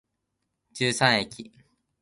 [0.73, 1.51] 十三駅